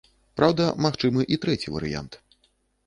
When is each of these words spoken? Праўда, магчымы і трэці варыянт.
Праўда, 0.39 0.65
магчымы 0.85 1.21
і 1.37 1.41
трэці 1.45 1.77
варыянт. 1.79 2.21